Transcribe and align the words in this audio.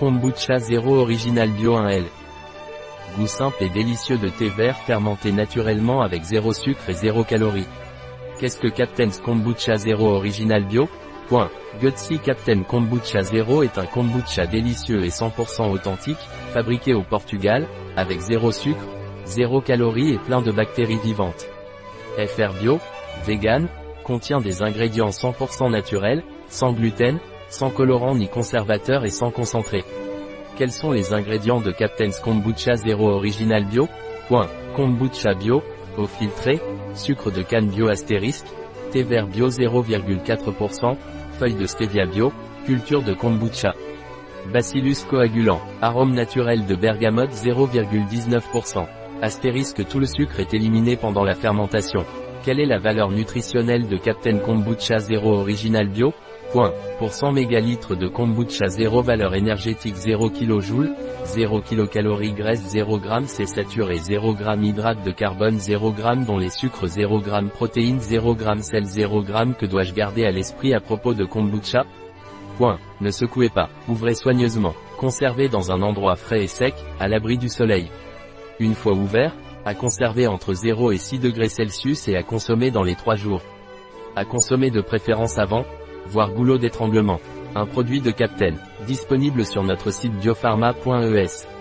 Kombucha 0.00 0.56
Zéro 0.56 0.94
Original 0.94 1.50
Bio 1.50 1.76
1L. 1.76 2.04
Goût 3.18 3.26
simple 3.26 3.64
et 3.64 3.68
délicieux 3.68 4.16
de 4.16 4.30
thé 4.30 4.48
vert 4.48 4.78
fermenté 4.78 5.30
naturellement 5.30 6.00
avec 6.00 6.22
zéro 6.22 6.54
sucre 6.54 6.88
et 6.88 6.94
zéro 6.94 7.22
calories. 7.22 7.68
Qu'est-ce 8.38 8.58
que 8.58 8.68
Captain's 8.68 9.20
Kombucha 9.20 9.76
Zéro 9.76 10.08
Original 10.14 10.64
Bio? 10.64 10.88
Point. 11.28 11.50
Gutsy 11.82 12.18
Captain 12.18 12.62
Kombucha 12.62 13.20
Zero 13.20 13.62
est 13.62 13.76
un 13.76 13.84
kombucha 13.84 14.46
délicieux 14.46 15.04
et 15.04 15.10
100% 15.10 15.70
authentique, 15.70 16.16
fabriqué 16.54 16.94
au 16.94 17.02
Portugal, 17.02 17.68
avec 17.94 18.20
zéro 18.20 18.52
sucre, 18.52 18.88
zéro 19.26 19.60
calories 19.60 20.14
et 20.14 20.18
plein 20.18 20.40
de 20.40 20.50
bactéries 20.50 20.98
vivantes. 21.04 21.46
FR 22.16 22.54
Bio, 22.58 22.78
vegan, 23.26 23.68
contient 24.02 24.40
des 24.40 24.62
ingrédients 24.62 25.10
100% 25.10 25.70
naturels, 25.70 26.24
sans 26.48 26.72
gluten, 26.72 27.18
sans 27.50 27.70
colorant 27.70 28.14
ni 28.14 28.28
conservateur 28.28 29.04
et 29.04 29.10
sans 29.10 29.30
concentré. 29.30 29.84
Quels 30.56 30.72
sont 30.72 30.92
les 30.92 31.12
ingrédients 31.12 31.60
de 31.60 31.72
Captain's 31.72 32.18
Kombucha 32.20 32.76
Zero 32.76 33.10
Original 33.10 33.64
Bio? 33.64 33.88
Point. 34.28 34.48
Kombucha 34.76 35.34
bio, 35.34 35.62
eau 35.98 36.06
filtrée, 36.06 36.60
sucre 36.94 37.30
de 37.30 37.42
canne 37.42 37.68
bio 37.68 37.88
astérisque, 37.88 38.46
thé 38.92 39.02
vert 39.02 39.26
bio 39.26 39.48
0,4%, 39.48 40.96
feuilles 41.38 41.54
de 41.56 41.66
stevia 41.66 42.06
bio, 42.06 42.32
culture 42.64 43.02
de 43.02 43.14
kombucha. 43.14 43.74
Bacillus 44.52 45.04
coagulant, 45.08 45.60
arôme 45.82 46.14
naturel 46.14 46.66
de 46.66 46.74
bergamote 46.74 47.32
0,19%. 47.32 48.86
Astérisque 49.22 49.86
tout 49.86 49.98
le 49.98 50.06
sucre 50.06 50.40
est 50.40 50.54
éliminé 50.54 50.96
pendant 50.96 51.24
la 51.24 51.34
fermentation. 51.34 52.06
Quelle 52.42 52.60
est 52.60 52.66
la 52.66 52.78
valeur 52.78 53.10
nutritionnelle 53.10 53.86
de 53.86 53.98
Captain 53.98 54.38
Kombucha 54.38 54.98
Zero 54.98 55.34
Original 55.34 55.88
Bio? 55.88 56.14
Point. 56.52 56.72
Pour 56.98 57.12
100 57.12 57.32
mégalitres 57.32 57.96
de 57.96 58.08
kombucha 58.08 58.66
0 58.66 59.02
valeur 59.02 59.34
énergétique 59.34 59.94
0 59.94 60.30
kJ, 60.30 60.72
0 61.24 61.60
kcal 61.60 62.34
graisse 62.34 62.62
0 62.66 62.98
g 62.98 63.08
c'est 63.26 63.46
saturé 63.46 63.98
0 63.98 64.36
g 64.36 64.44
hydrate 64.62 65.04
de 65.04 65.10
carbone 65.10 65.60
0 65.60 65.94
g 65.94 66.02
dont 66.26 66.38
les 66.38 66.48
sucres 66.48 66.86
0 66.86 67.22
g 67.22 67.30
protéines 67.52 68.00
0 68.00 68.36
g 68.36 68.62
sel 68.62 68.84
0 68.84 69.24
g 69.24 69.32
que 69.58 69.66
dois-je 69.66 69.92
garder 69.92 70.24
à 70.24 70.30
l'esprit 70.30 70.72
à 70.72 70.80
propos 70.80 71.12
de 71.12 71.26
kombucha? 71.26 71.84
Point. 72.56 72.78
Ne 73.00 73.10
secouez 73.10 73.50
pas. 73.50 73.68
Ouvrez 73.86 74.14
soigneusement. 74.14 74.74
Conservez 74.98 75.48
dans 75.48 75.70
un 75.70 75.82
endroit 75.82 76.16
frais 76.16 76.44
et 76.44 76.48
sec, 76.48 76.74
à 76.98 77.06
l'abri 77.06 77.38
du 77.38 77.48
soleil. 77.48 77.90
Une 78.58 78.74
fois 78.74 78.92
ouvert, 78.92 79.32
à 79.64 79.74
conserver 79.74 80.26
entre 80.26 80.54
0 80.54 80.92
et 80.92 80.98
6 80.98 81.18
degrés 81.18 81.48
Celsius 81.48 82.08
et 82.08 82.16
à 82.16 82.22
consommer 82.22 82.70
dans 82.70 82.82
les 82.82 82.94
3 82.94 83.16
jours. 83.16 83.42
À 84.16 84.24
consommer 84.24 84.70
de 84.70 84.80
préférence 84.80 85.38
avant, 85.38 85.64
voire 86.06 86.32
goulot 86.32 86.58
d'étranglement. 86.58 87.20
Un 87.54 87.66
produit 87.66 88.00
de 88.00 88.10
Captain, 88.10 88.54
disponible 88.86 89.44
sur 89.44 89.62
notre 89.62 89.92
site 89.92 90.14
biopharma.es. 90.14 91.59